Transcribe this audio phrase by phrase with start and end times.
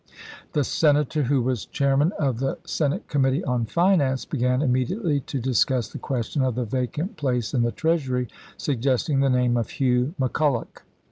[0.53, 5.39] The Senator, who was chairman of the Senate Committee on Finance, began imme diately to
[5.39, 8.27] discuss the question of the vacant place in the Treasury,
[8.57, 10.83] suggesting the name of Hugh Mc Culloch.